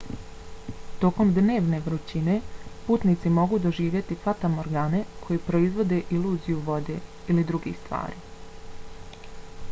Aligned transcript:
tokom 1.01 1.31
dnevne 1.33 1.79
vrućine 1.87 2.37
putnici 2.87 3.31
mogu 3.35 3.59
doživjeti 3.65 4.17
fatamorgane 4.23 5.01
koje 5.27 5.43
proizvode 5.49 5.99
iluziju 6.21 6.63
vode 6.71 6.95
ili 7.35 7.43
drugih 7.51 7.77
stvari 7.83 9.29